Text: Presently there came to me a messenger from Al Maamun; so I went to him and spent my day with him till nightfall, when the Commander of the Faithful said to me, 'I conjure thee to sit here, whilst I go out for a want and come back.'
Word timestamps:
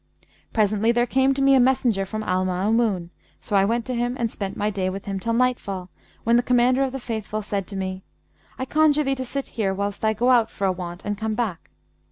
Presently 0.51 0.91
there 0.91 1.05
came 1.05 1.31
to 1.35 1.43
me 1.43 1.53
a 1.53 1.59
messenger 1.59 2.07
from 2.07 2.23
Al 2.23 2.43
Maamun; 2.43 3.11
so 3.39 3.55
I 3.55 3.65
went 3.65 3.85
to 3.85 3.93
him 3.93 4.15
and 4.17 4.31
spent 4.31 4.57
my 4.57 4.71
day 4.71 4.89
with 4.89 5.05
him 5.05 5.19
till 5.19 5.33
nightfall, 5.33 5.91
when 6.23 6.37
the 6.37 6.41
Commander 6.41 6.81
of 6.81 6.91
the 6.91 6.99
Faithful 6.99 7.43
said 7.43 7.67
to 7.67 7.75
me, 7.75 8.01
'I 8.57 8.65
conjure 8.65 9.03
thee 9.03 9.13
to 9.13 9.23
sit 9.23 9.49
here, 9.49 9.75
whilst 9.75 10.03
I 10.03 10.13
go 10.13 10.31
out 10.31 10.49
for 10.49 10.65
a 10.65 10.71
want 10.71 11.03
and 11.05 11.19
come 11.19 11.35
back.' 11.35 11.69